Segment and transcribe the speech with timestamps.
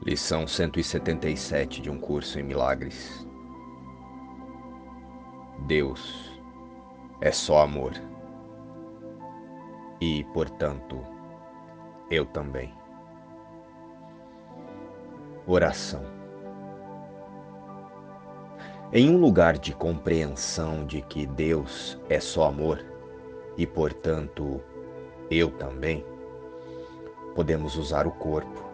[0.00, 3.26] Lição 177 de um curso em milagres.
[5.66, 6.40] Deus
[7.20, 7.92] é só amor.
[10.00, 11.04] E, portanto,
[12.08, 12.72] eu também.
[15.44, 16.04] Oração.
[18.92, 22.84] Em um lugar de compreensão de que Deus é só amor
[23.56, 24.62] e, portanto,
[25.28, 26.06] eu também,
[27.34, 28.68] podemos usar o corpo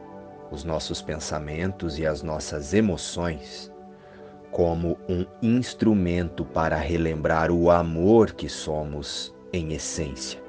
[0.55, 3.73] os nossos pensamentos e as nossas emoções
[4.53, 10.41] como um instrumento para relembrar o amor que somos em essência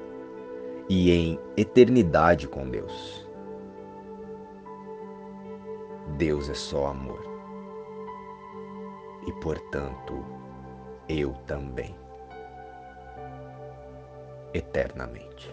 [0.88, 3.26] e em eternidade com Deus.
[6.16, 7.20] Deus é só amor.
[9.26, 10.24] E, portanto,
[11.08, 11.96] eu também.
[14.54, 15.52] Eternamente.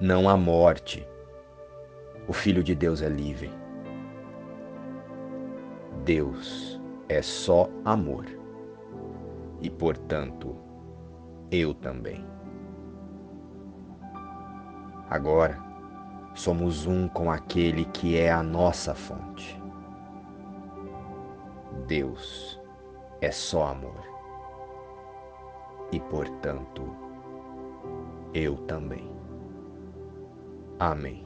[0.00, 1.06] Não há morte
[2.28, 3.52] o Filho de Deus é livre.
[6.04, 8.26] Deus é só amor.
[9.60, 10.56] E, portanto,
[11.50, 12.24] eu também.
[15.08, 15.58] Agora,
[16.34, 19.60] somos um com aquele que é a nossa fonte.
[21.86, 22.60] Deus
[23.20, 24.04] é só amor.
[25.92, 26.84] E, portanto,
[28.34, 29.08] eu também.
[30.78, 31.25] Amém